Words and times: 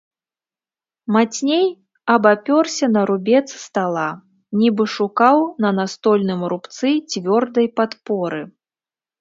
Мацней 1.13 1.67
абапёрся 2.13 2.85
на 2.95 3.01
рубец 3.09 3.43
стала, 3.65 4.07
нібы 4.63 4.85
шукаў 4.97 5.37
на 5.67 5.75
настольным 5.81 6.41
рубцы 6.55 6.87
цвёрдай 7.15 7.67
падпоры. 7.81 8.41